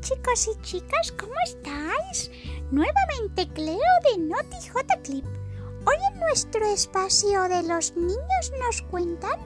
[0.00, 2.30] chicos y chicas, ¿cómo estáis?
[2.70, 5.24] Nuevamente Cleo de Noti J Clip.
[5.86, 9.38] Hoy en nuestro espacio de los niños nos cuentan,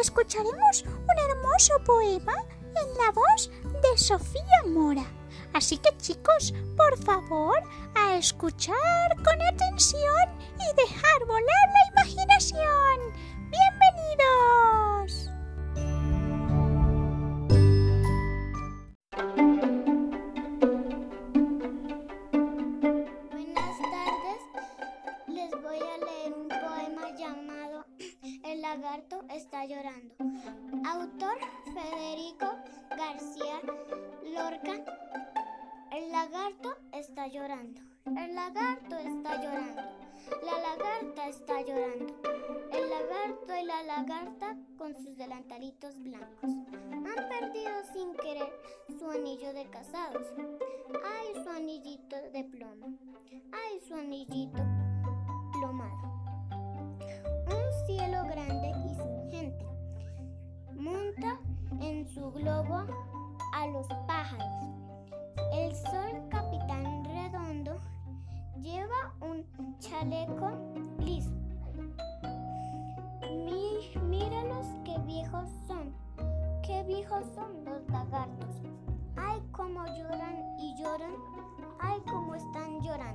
[0.00, 5.06] escucharemos un hermoso poema en la voz de Sofía Mora.
[5.52, 7.62] Así que chicos, por favor,
[7.94, 10.28] a escuchar con atención
[28.76, 30.14] lagarto está llorando.
[30.86, 32.46] Autor Federico
[32.90, 33.60] García
[34.22, 34.84] Lorca.
[35.92, 37.80] El lagarto está llorando.
[38.04, 39.82] El lagarto está llorando.
[40.44, 42.20] La lagarta está llorando.
[42.70, 48.52] El lagarto y la lagarta con sus delantalitos blancos han perdido sin querer
[48.98, 50.26] su anillo de casados.
[51.02, 52.98] Ay, su anillito de plomo.
[53.52, 54.62] Ay, su anillito
[55.52, 56.25] plomado.
[62.72, 64.52] A los pájaros.
[65.52, 67.76] El sol capitán redondo
[68.60, 69.44] lleva un
[69.78, 70.50] chaleco
[70.98, 71.30] liso.
[73.44, 75.94] Mi- míralos qué viejos son,
[76.64, 78.56] qué viejos son los lagartos.
[79.16, 81.14] Ay, cómo lloran y lloran,
[81.80, 83.05] ay, cómo están llorando.